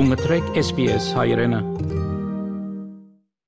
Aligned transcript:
SBS. 0.00 1.12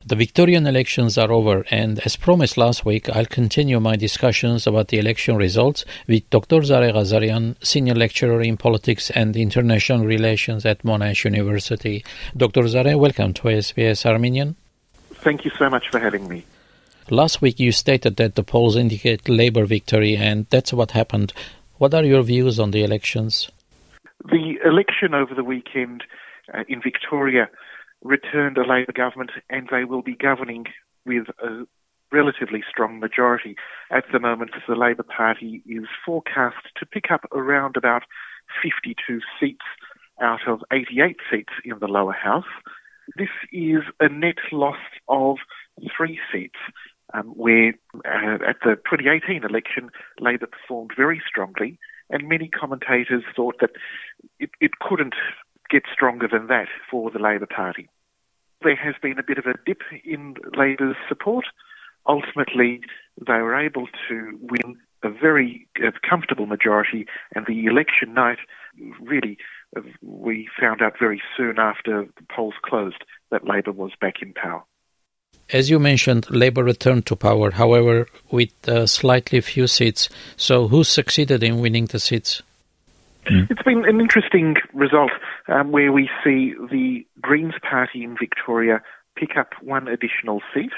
The 0.04 0.16
Victorian 0.16 0.66
elections 0.66 1.16
are 1.16 1.32
over, 1.32 1.64
and 1.70 1.98
as 2.00 2.16
promised 2.16 2.58
last 2.58 2.84
week, 2.84 3.08
I'll 3.08 3.24
continue 3.24 3.80
my 3.80 3.96
discussions 3.96 4.66
about 4.66 4.88
the 4.88 4.98
election 4.98 5.36
results 5.36 5.86
with 6.06 6.28
Dr. 6.28 6.56
Zareh 6.56 6.92
Ghazarian, 6.92 7.56
Senior 7.64 7.94
Lecturer 7.94 8.42
in 8.42 8.58
Politics 8.58 9.08
and 9.10 9.34
International 9.34 10.04
Relations 10.04 10.66
at 10.66 10.82
Monash 10.82 11.24
University. 11.24 12.04
Dr. 12.36 12.64
Zareh, 12.64 12.98
welcome 12.98 13.32
to 13.32 13.44
SBS 13.44 14.04
Armenian. 14.04 14.54
Thank 15.14 15.46
you 15.46 15.52
so 15.58 15.70
much 15.70 15.88
for 15.90 16.00
having 16.00 16.28
me. 16.28 16.44
Last 17.08 17.40
week, 17.40 17.60
you 17.60 17.72
stated 17.72 18.16
that 18.16 18.34
the 18.34 18.44
polls 18.44 18.76
indicate 18.76 19.26
Labour 19.26 19.64
victory, 19.64 20.18
and 20.18 20.44
that's 20.50 20.74
what 20.74 20.90
happened. 20.90 21.32
What 21.78 21.94
are 21.94 22.04
your 22.04 22.22
views 22.22 22.60
on 22.60 22.72
the 22.72 22.84
elections? 22.84 23.50
The 24.26 24.58
election 24.66 25.14
over 25.14 25.34
the 25.34 25.44
weekend 25.44 26.04
uh, 26.54 26.64
in 26.68 26.80
Victoria 26.82 27.48
returned 28.02 28.58
a 28.58 28.66
Labor 28.66 28.92
government, 28.92 29.30
and 29.48 29.68
they 29.70 29.84
will 29.84 30.02
be 30.02 30.16
governing 30.16 30.66
with 31.06 31.28
a 31.42 31.64
relatively 32.10 32.62
strong 32.68 33.00
majority. 33.00 33.56
At 33.90 34.04
the 34.12 34.20
moment, 34.20 34.50
the 34.68 34.74
Labor 34.74 35.04
Party 35.04 35.62
is 35.66 35.84
forecast 36.04 36.56
to 36.76 36.86
pick 36.86 37.10
up 37.10 37.24
around 37.32 37.76
about 37.76 38.02
52 38.62 39.20
seats 39.40 39.64
out 40.20 40.46
of 40.46 40.60
88 40.72 41.16
seats 41.30 41.52
in 41.64 41.78
the 41.78 41.86
lower 41.86 42.12
house. 42.12 42.44
This 43.16 43.30
is 43.50 43.82
a 44.00 44.08
net 44.08 44.38
loss 44.52 44.76
of 45.08 45.38
three 45.96 46.20
seats, 46.32 46.58
um, 47.14 47.28
where 47.28 47.74
uh, 48.04 48.38
at 48.46 48.56
the 48.62 48.76
2018 48.90 49.44
election, 49.44 49.90
Labor 50.20 50.46
performed 50.46 50.92
very 50.96 51.20
strongly, 51.26 51.78
and 52.10 52.28
many 52.28 52.48
commentators 52.48 53.24
thought 53.34 53.56
that 53.60 53.70
it, 54.38 54.50
it 54.60 54.72
couldn't 54.80 55.14
get 55.72 55.84
stronger 55.92 56.28
than 56.30 56.46
that 56.48 56.68
for 56.90 57.10
the 57.10 57.18
Labor 57.18 57.46
Party. 57.46 57.88
There 58.62 58.76
has 58.76 58.94
been 59.02 59.18
a 59.18 59.24
bit 59.26 59.38
of 59.38 59.46
a 59.46 59.54
dip 59.66 59.80
in 60.04 60.34
Labor's 60.56 60.96
support. 61.08 61.46
Ultimately, 62.06 62.80
they 63.18 63.40
were 63.40 63.58
able 63.58 63.86
to 64.08 64.38
win 64.40 64.76
a 65.02 65.10
very 65.10 65.66
uh, 65.84 65.90
comfortable 66.08 66.46
majority, 66.46 67.06
and 67.34 67.46
the 67.46 67.64
election 67.66 68.14
night 68.14 68.38
really, 69.00 69.36
uh, 69.76 69.80
we 70.00 70.48
found 70.60 70.80
out 70.80 70.94
very 70.98 71.20
soon 71.36 71.58
after 71.58 72.04
the 72.04 72.26
polls 72.34 72.54
closed 72.62 73.04
that 73.30 73.46
Labor 73.46 73.72
was 73.72 73.92
back 74.00 74.22
in 74.22 74.32
power. 74.32 74.62
As 75.52 75.68
you 75.68 75.78
mentioned, 75.78 76.30
Labour 76.30 76.62
returned 76.62 77.06
to 77.06 77.16
power, 77.16 77.50
however, 77.50 78.06
with 78.30 78.52
uh, 78.68 78.86
slightly 78.86 79.40
few 79.40 79.66
seats. 79.66 80.08
So, 80.36 80.68
who 80.68 80.84
succeeded 80.84 81.42
in 81.42 81.60
winning 81.60 81.86
the 81.86 81.98
seats? 81.98 82.42
Mm. 83.26 83.50
It's 83.50 83.62
been 83.62 83.84
an 83.84 84.00
interesting 84.00 84.56
result 84.72 85.12
um, 85.48 85.70
where 85.70 85.92
we 85.92 86.08
see 86.24 86.54
the 86.70 87.06
Greens 87.20 87.54
Party 87.68 88.02
in 88.02 88.16
Victoria 88.18 88.82
pick 89.16 89.36
up 89.36 89.50
one 89.62 89.88
additional 89.88 90.40
seat. 90.52 90.72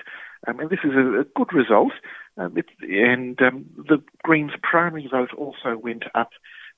Um, 0.46 0.60
and 0.60 0.68
this 0.68 0.80
is 0.84 0.92
a, 0.94 1.20
a 1.20 1.24
good 1.36 1.52
result. 1.52 1.92
Um, 2.36 2.56
it, 2.58 2.66
and 2.82 3.40
um, 3.40 3.64
the 3.76 4.02
Greens' 4.22 4.52
primary 4.62 5.08
vote 5.10 5.30
also 5.36 5.78
went 5.80 6.04
up 6.14 6.30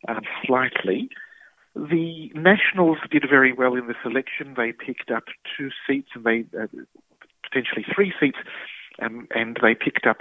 um, 0.08 0.20
slightly. 0.46 1.08
The 1.74 2.30
Nationals 2.34 2.98
did 3.10 3.24
very 3.28 3.52
well 3.52 3.74
in 3.74 3.86
this 3.86 3.96
election. 4.04 4.54
They 4.56 4.72
picked 4.72 5.10
up 5.10 5.24
two 5.56 5.70
seats 5.86 6.08
and 6.14 6.24
they 6.24 6.44
uh, 6.58 6.66
potentially 7.42 7.84
three 7.94 8.12
seats, 8.20 8.38
um, 9.02 9.26
and 9.34 9.58
they 9.60 9.74
picked 9.74 10.06
up 10.06 10.18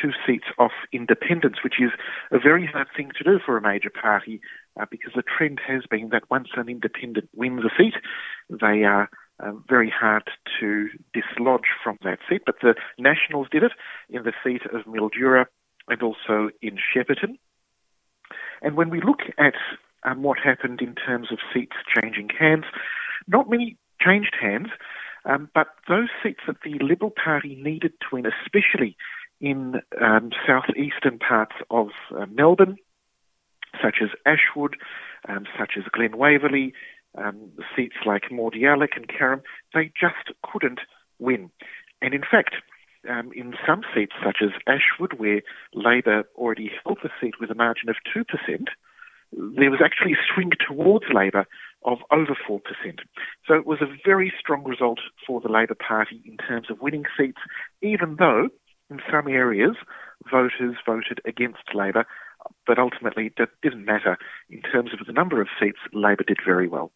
two 0.00 0.10
seats 0.26 0.46
off 0.58 0.72
independents, 0.92 1.58
which 1.62 1.80
is 1.80 1.90
a 2.30 2.38
very 2.38 2.66
hard 2.66 2.88
thing 2.96 3.10
to 3.16 3.24
do 3.24 3.38
for 3.44 3.56
a 3.56 3.62
major 3.62 3.90
party 3.90 4.40
uh, 4.80 4.86
because 4.90 5.12
the 5.14 5.22
trend 5.22 5.60
has 5.66 5.82
been 5.90 6.10
that 6.10 6.30
once 6.30 6.48
an 6.56 6.68
independent 6.68 7.28
wins 7.34 7.64
a 7.64 7.70
seat, 7.76 7.94
they 8.50 8.84
are 8.84 9.08
uh, 9.40 9.52
very 9.68 9.90
hard 9.90 10.24
to 10.60 10.88
dislodge 11.12 11.68
from 11.82 11.98
that 12.02 12.18
seat. 12.28 12.42
But 12.46 12.56
the 12.62 12.74
Nationals 12.98 13.48
did 13.50 13.62
it 13.62 13.72
in 14.08 14.22
the 14.22 14.32
seat 14.44 14.62
of 14.72 14.84
Mildura 14.86 15.46
and 15.88 16.02
also 16.02 16.50
in 16.62 16.76
Shepparton. 16.76 17.38
And 18.62 18.76
when 18.76 18.90
we 18.90 19.00
look 19.00 19.20
at 19.38 19.54
um, 20.04 20.22
what 20.22 20.38
happened 20.38 20.80
in 20.80 20.94
terms 20.94 21.28
of 21.30 21.38
seats 21.52 21.76
changing 21.94 22.30
hands, 22.38 22.64
not 23.26 23.50
many 23.50 23.76
changed 24.00 24.34
hands, 24.40 24.68
um, 25.24 25.50
but 25.54 25.68
those 25.88 26.08
seats 26.22 26.40
that 26.46 26.56
the 26.64 26.78
Liberal 26.80 27.10
Party 27.10 27.56
needed 27.56 27.92
to 28.00 28.06
win, 28.12 28.26
especially 28.26 28.96
in 29.40 29.80
um, 30.00 30.30
southeastern 30.46 31.18
parts 31.18 31.56
of 31.70 31.88
uh, 32.16 32.26
Melbourne, 32.26 32.76
such 33.82 33.96
as 34.02 34.10
Ashwood, 34.24 34.76
um, 35.28 35.46
such 35.58 35.72
as 35.76 35.84
Glen 35.92 36.16
Waverley, 36.16 36.72
um, 37.16 37.50
seats 37.74 37.96
like 38.04 38.24
Mordialloc 38.30 38.96
and 38.96 39.08
Carrum, 39.08 39.42
they 39.74 39.90
just 39.98 40.36
couldn't 40.42 40.80
win. 41.18 41.50
And 42.02 42.14
in 42.14 42.22
fact, 42.22 42.56
um, 43.08 43.30
in 43.34 43.54
some 43.66 43.82
seats, 43.94 44.12
such 44.24 44.38
as 44.42 44.50
Ashwood, 44.66 45.14
where 45.18 45.42
Labor 45.74 46.24
already 46.36 46.70
held 46.84 46.98
the 47.02 47.10
seat 47.20 47.34
with 47.40 47.50
a 47.50 47.54
margin 47.54 47.88
of 47.88 47.96
2%, 48.14 48.24
there 49.32 49.70
was 49.70 49.80
actually 49.84 50.12
a 50.12 50.26
swing 50.34 50.50
towards 50.66 51.06
Labor 51.12 51.46
of 51.84 51.98
over 52.10 52.36
4%. 52.48 52.60
So 53.46 53.54
it 53.54 53.66
was 53.66 53.80
a 53.80 53.96
very 54.04 54.32
strong 54.38 54.64
result 54.64 54.98
for 55.26 55.40
the 55.40 55.48
Labor 55.48 55.74
Party 55.74 56.22
in 56.24 56.36
terms 56.36 56.70
of 56.70 56.80
winning 56.80 57.04
seats, 57.18 57.38
even 57.82 58.16
though 58.18 58.48
in 58.90 59.00
some 59.10 59.28
areas 59.28 59.76
voters 60.30 60.76
voted 60.84 61.20
against 61.24 61.74
Labor, 61.74 62.06
but 62.66 62.78
ultimately 62.78 63.32
that 63.38 63.50
didn't 63.62 63.84
matter. 63.84 64.18
In 64.50 64.62
terms 64.62 64.90
of 64.92 65.06
the 65.06 65.12
number 65.12 65.40
of 65.40 65.48
seats, 65.60 65.78
Labor 65.92 66.24
did 66.24 66.38
very 66.44 66.68
well. 66.68 66.92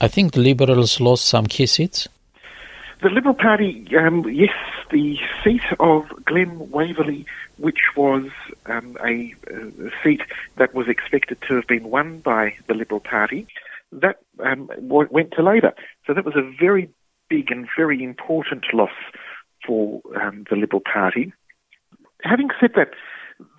I 0.00 0.08
think 0.08 0.32
the 0.32 0.40
Liberals 0.40 1.00
lost 1.00 1.26
some 1.26 1.46
key 1.46 1.66
seats. 1.66 2.08
The 3.02 3.10
Liberal 3.10 3.34
Party, 3.34 3.86
um, 3.98 4.24
yes, 4.30 4.54
the 4.90 5.18
seat 5.42 5.62
of 5.78 6.08
Glen 6.24 6.70
Waverley, 6.70 7.26
which 7.58 7.80
was 7.96 8.30
um, 8.66 8.96
a, 9.04 9.34
a, 9.50 9.90
seat 10.02 10.22
that 10.56 10.74
was 10.74 10.88
expected 10.88 11.38
to 11.48 11.56
have 11.56 11.66
been 11.66 11.90
won 11.90 12.20
by 12.20 12.54
the 12.66 12.74
Liberal 12.74 13.00
Party, 13.00 13.46
that 13.92 14.20
um, 14.42 14.70
went 14.78 15.32
to 15.32 15.42
Labor. 15.42 15.74
So 16.06 16.14
that 16.14 16.24
was 16.24 16.36
a 16.36 16.50
very 16.58 16.88
big 17.28 17.50
and 17.50 17.68
very 17.76 18.02
important 18.02 18.64
loss 18.72 18.90
for 19.66 20.00
um, 20.20 20.44
the 20.48 20.56
Liberal 20.56 20.82
Party. 20.82 21.32
Having 22.22 22.50
said 22.60 22.72
that, 22.76 22.90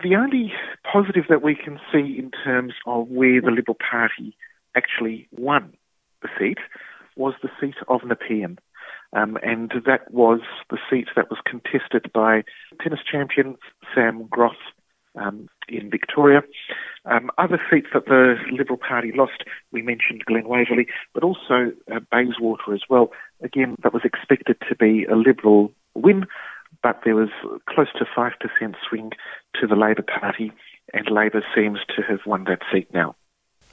the 0.03 0.15
only 0.15 0.53
positive 0.91 1.25
that 1.29 1.41
we 1.41 1.55
can 1.55 1.79
see 1.91 2.17
in 2.17 2.31
terms 2.43 2.73
of 2.85 3.07
where 3.07 3.41
the 3.41 3.51
Liberal 3.51 3.77
Party 3.89 4.35
actually 4.75 5.27
won 5.31 5.73
the 6.21 6.29
seat 6.39 6.57
was 7.15 7.33
the 7.41 7.49
seat 7.59 7.75
of 7.87 8.01
Nepean. 8.01 8.57
Um, 9.13 9.37
and 9.41 9.71
that 9.85 10.11
was 10.11 10.41
the 10.69 10.77
seat 10.89 11.07
that 11.15 11.29
was 11.29 11.39
contested 11.45 12.11
by 12.13 12.43
tennis 12.81 12.99
champion 13.09 13.55
Sam 13.93 14.27
Groth 14.29 14.53
um, 15.15 15.47
in 15.69 15.89
Victoria. 15.89 16.41
Um, 17.05 17.29
other 17.37 17.61
seats 17.71 17.87
that 17.93 18.05
the 18.05 18.35
Liberal 18.51 18.77
Party 18.77 19.11
lost, 19.15 19.43
we 19.71 19.81
mentioned 19.81 20.25
Glen 20.25 20.47
Waverley, 20.47 20.87
but 21.13 21.23
also 21.23 21.71
uh, 21.93 21.99
Bayswater 22.11 22.73
as 22.73 22.81
well. 22.89 23.11
Again, 23.41 23.75
that 23.83 23.93
was 23.93 24.03
expected 24.03 24.57
to 24.67 24.75
be 24.75 25.05
a 25.05 25.15
Liberal 25.15 25.71
win, 25.93 26.25
but 26.85 27.01
there 27.03 27.15
was 27.15 27.29
close 27.67 27.87
to 27.97 28.05
5% 28.05 28.75
swing 28.87 29.09
to 29.59 29.65
the 29.65 29.75
Labor 29.75 30.03
Party, 30.03 30.51
and 30.93 31.09
Labor 31.09 31.43
seems 31.55 31.79
to 31.95 32.03
have 32.03 32.19
won 32.27 32.43
that 32.43 32.59
seat 32.71 32.87
now. 32.93 33.15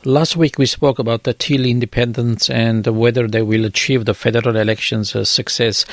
Last 0.07 0.35
week 0.35 0.57
we 0.57 0.65
spoke 0.65 0.99
about 0.99 1.25
the 1.25 1.35
Teal 1.35 1.67
independents 1.67 2.49
and 2.49 2.87
whether 2.87 3.29
they 3.29 3.43
will 3.43 3.67
achieve 3.67 4.07
the 4.07 4.15
federal 4.15 4.57
elections 4.57 5.15
uh, 5.15 5.25
success. 5.25 5.85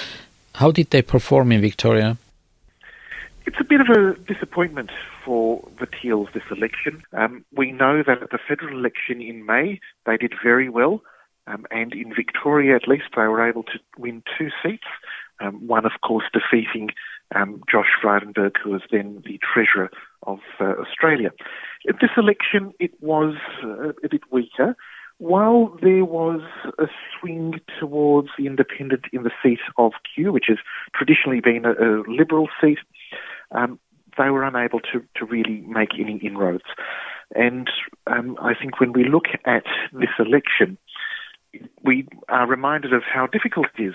How 0.56 0.72
did 0.72 0.92
they 0.92 1.02
perform 1.02 1.52
in 1.52 1.60
Victoria? 1.60 2.18
It's 3.46 3.60
a 3.60 3.66
bit 3.66 3.82
of 3.82 3.90
a 3.90 4.18
disappointment 4.34 4.90
for 5.26 5.68
the 5.78 5.88
Teals 6.02 6.30
this 6.34 6.50
election. 6.50 7.04
Um, 7.12 7.44
we 7.54 7.74
know 7.74 8.02
that 8.02 8.24
at 8.24 8.30
the 8.30 8.40
federal 8.48 8.80
election 8.80 9.22
in 9.22 9.46
May 9.46 9.82
they 10.06 10.16
did 10.16 10.34
very 10.42 10.70
well, 10.70 11.04
um, 11.48 11.66
and 11.70 11.92
in 11.92 12.16
Victoria 12.16 12.78
at 12.78 12.88
least 12.88 13.10
they 13.14 13.24
were 13.24 13.46
able 13.46 13.64
to 13.64 13.80
win 13.98 14.24
two 14.38 14.52
seats. 14.64 14.88
Um, 15.42 15.68
one, 15.68 15.86
of 15.86 15.94
course, 16.06 16.26
defeating 16.34 16.90
um, 17.36 17.62
Josh 17.72 17.92
Frydenberg, 18.02 18.56
who 18.64 18.72
was 18.72 18.82
then 18.92 19.24
the 19.26 19.40
Treasurer 19.40 19.90
of 20.24 20.40
uh, 20.60 20.74
Australia. 20.82 21.32
At 21.88 21.96
this 22.02 22.12
election, 22.18 22.74
it 22.80 22.92
was 23.02 23.36
uh, 23.64 23.90
a 24.04 24.10
bit 24.10 24.22
weaker. 24.32 24.76
While 25.18 25.78
there 25.82 26.06
was 26.06 26.42
a 26.78 26.86
swing 27.20 27.60
towards 27.80 28.30
the 28.38 28.48
independent 28.48 29.06
in 29.12 29.24
the 29.24 29.32
seat 29.44 29.60
of 29.78 29.92
Kew, 30.16 30.32
which 30.32 30.46
has 30.48 30.58
traditionally 30.96 31.42
been 31.42 31.66
a, 31.66 31.72
a 31.72 32.04
Liberal 32.08 32.48
seat, 32.62 32.80
um, 33.52 33.80
they 34.18 34.30
were 34.30 34.44
unable 34.44 34.80
to, 34.80 35.04
to 35.16 35.26
really 35.26 35.62
make 35.68 35.90
any 36.00 36.18
inroads. 36.18 36.64
And 37.36 37.70
um, 38.08 38.38
I 38.42 38.54
think 38.54 38.80
when 38.80 38.94
we 38.94 39.04
look 39.04 39.26
at 39.46 39.64
this 39.94 40.10
election, 40.18 40.78
we 41.84 42.08
are 42.28 42.48
reminded 42.48 42.94
of 42.94 43.04
how 43.04 43.28
difficult 43.28 43.68
it 43.78 43.84
is 43.84 43.94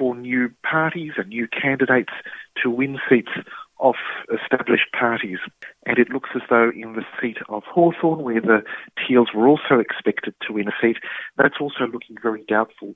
for 0.00 0.14
new 0.16 0.50
parties 0.62 1.12
and 1.18 1.28
new 1.28 1.46
candidates 1.46 2.14
to 2.62 2.70
win 2.70 2.98
seats 3.06 3.32
off 3.78 3.96
established 4.32 4.90
parties. 4.98 5.38
And 5.84 5.98
it 5.98 6.08
looks 6.08 6.30
as 6.34 6.40
though 6.48 6.70
in 6.74 6.94
the 6.94 7.04
seat 7.20 7.36
of 7.50 7.64
Hawthorn, 7.64 8.22
where 8.22 8.40
the 8.40 8.62
Teals 9.06 9.28
were 9.34 9.46
also 9.46 9.78
expected 9.78 10.34
to 10.46 10.54
win 10.54 10.68
a 10.68 10.72
seat, 10.80 10.96
that's 11.36 11.60
also 11.60 11.86
looking 11.92 12.16
very 12.22 12.44
doubtful. 12.48 12.94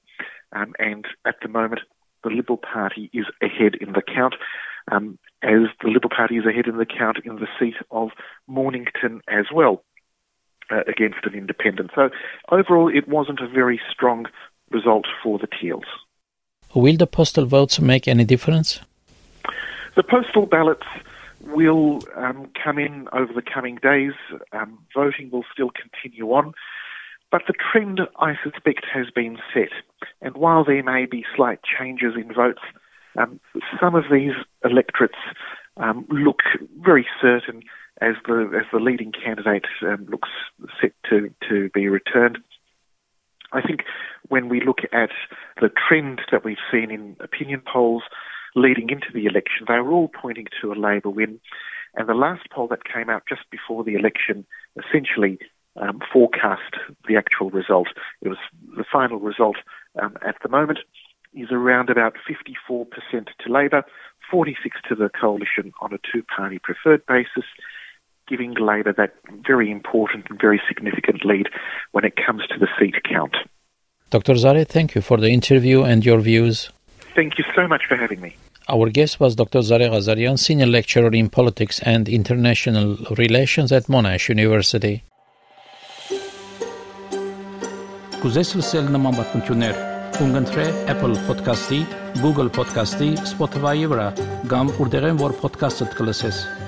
Um, 0.52 0.72
and 0.78 1.04
at 1.26 1.36
the 1.42 1.48
moment, 1.48 1.82
the 2.22 2.30
Liberal 2.30 2.58
Party 2.58 3.10
is 3.12 3.26
ahead 3.42 3.74
in 3.80 3.92
the 3.92 4.02
count, 4.02 4.34
um, 4.90 5.18
as 5.42 5.68
the 5.82 5.88
Liberal 5.88 6.12
Party 6.14 6.36
is 6.36 6.46
ahead 6.46 6.66
in 6.66 6.78
the 6.78 6.86
count 6.86 7.18
in 7.24 7.36
the 7.36 7.48
seat 7.58 7.76
of 7.90 8.10
Mornington 8.46 9.20
as 9.28 9.46
well. 9.54 9.84
Uh, 10.70 10.80
against 10.88 11.18
an 11.24 11.34
independent. 11.34 11.90
So 11.94 12.08
overall, 12.50 12.88
it 12.88 13.06
wasn't 13.06 13.40
a 13.40 13.46
very 13.46 13.78
strong 13.92 14.24
result 14.70 15.04
for 15.22 15.38
the 15.38 15.46
Teals. 15.46 15.84
Will 16.74 16.96
the 16.96 17.06
postal 17.06 17.46
votes 17.46 17.80
make 17.80 18.08
any 18.08 18.24
difference? 18.24 18.80
The 19.96 20.02
postal 20.02 20.46
ballots 20.46 20.86
will 21.40 22.00
um, 22.16 22.48
come 22.62 22.78
in 22.78 23.08
over 23.12 23.32
the 23.32 23.42
coming 23.42 23.76
days. 23.76 24.12
Um, 24.52 24.78
voting 24.94 25.30
will 25.30 25.44
still 25.52 25.70
continue 25.70 26.32
on. 26.32 26.52
But 27.30 27.42
the 27.46 27.54
trend, 27.54 28.00
I 28.18 28.34
suspect, 28.42 28.86
has 28.92 29.10
been 29.10 29.38
set. 29.52 29.70
And 30.20 30.36
while 30.36 30.64
there 30.64 30.82
may 30.82 31.06
be 31.06 31.24
slight 31.34 31.60
changes 31.62 32.14
in 32.16 32.32
votes, 32.32 32.62
um, 33.16 33.40
some 33.80 33.94
of 33.94 34.04
these 34.10 34.32
electorates 34.64 35.18
um, 35.76 36.06
look 36.10 36.40
very 36.80 37.06
certain 37.20 37.62
as 38.00 38.14
the 38.26 38.50
as 38.56 38.66
the 38.72 38.80
leading 38.80 39.12
candidate 39.12 39.66
um, 39.82 40.06
looks 40.08 40.28
set 40.80 40.92
to, 41.08 41.32
to 41.48 41.70
be 41.70 41.88
returned. 41.88 42.38
I 43.52 43.62
think 43.62 43.82
when 44.28 44.48
we 44.48 44.60
look 44.60 44.80
at 44.92 45.10
the 45.60 45.70
trend 45.70 46.20
that 46.32 46.44
we've 46.44 46.56
seen 46.70 46.90
in 46.90 47.16
opinion 47.20 47.62
polls 47.70 48.02
leading 48.54 48.90
into 48.90 49.08
the 49.12 49.26
election, 49.26 49.66
they 49.66 49.78
were 49.80 49.92
all 49.92 50.08
pointing 50.08 50.46
to 50.60 50.72
a 50.72 50.74
Labor 50.74 51.10
win. 51.10 51.40
And 51.94 52.08
the 52.08 52.14
last 52.14 52.48
poll 52.50 52.68
that 52.68 52.84
came 52.84 53.08
out 53.10 53.24
just 53.28 53.42
before 53.50 53.84
the 53.84 53.94
election 53.94 54.46
essentially 54.76 55.38
um, 55.80 56.00
forecast 56.12 56.74
the 57.08 57.16
actual 57.16 57.50
result. 57.50 57.88
It 58.22 58.28
was 58.28 58.38
the 58.76 58.84
final 58.90 59.18
result 59.18 59.56
um, 60.00 60.16
at 60.26 60.36
the 60.42 60.48
moment 60.48 60.80
is 61.34 61.48
around 61.50 61.90
about 61.90 62.14
54% 62.28 62.86
to 63.40 63.52
Labor, 63.52 63.82
46 64.30 64.76
to 64.88 64.94
the 64.94 65.08
coalition 65.08 65.72
on 65.80 65.92
a 65.92 65.98
two-party 66.12 66.60
preferred 66.60 67.04
basis, 67.06 67.44
giving 68.28 68.54
Labor 68.54 68.92
that 68.92 69.14
very 69.44 69.70
important 69.70 70.26
and 70.30 70.40
very 70.40 70.62
significant 70.68 71.24
lead 71.24 71.48
when 71.92 72.04
it 72.04 72.14
comes 72.24 72.46
to 72.48 72.58
the 72.58 72.68
seat 72.78 72.94
count. 73.04 73.36
Dr. 74.14 74.34
Zareh, 74.34 74.64
thank 74.64 74.94
you 74.94 75.02
for 75.02 75.16
the 75.16 75.30
interview 75.30 75.82
and 75.82 76.06
your 76.06 76.20
views. 76.20 76.70
Thank 77.16 77.36
you 77.36 77.44
so 77.56 77.66
much 77.66 77.82
for 77.88 77.96
having 77.96 78.20
me. 78.20 78.36
Our 78.68 78.88
guest 78.88 79.18
was 79.18 79.34
Dr. 79.34 79.58
Zareh 79.58 79.90
Ghazarian, 79.90 80.38
Senior 80.38 80.66
Lecturer 80.66 81.12
in 81.12 81.28
Politics 81.28 81.80
and 81.80 82.08
International 82.08 82.96
Relations 83.18 83.72
at 83.72 83.88
Monash 83.88 84.28
University. 84.28 85.02
Apple 90.86 91.16
Podcast-ի, 91.26 91.84
Google 92.22 92.48
Podcast-ի, 92.48 93.16
Spotify-ի 93.34 93.86
podcast 95.42 96.63